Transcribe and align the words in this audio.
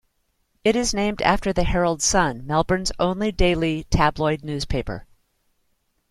It 0.63 0.75
is 0.75 0.95
named 0.95 1.21
after 1.21 1.53
the 1.53 1.63
"Herald 1.63 2.01
Sun", 2.01 2.47
Melbourne's 2.47 2.91
only 2.97 3.31
daily 3.31 3.83
tabloid 3.91 4.43
newspaper. 4.43 5.05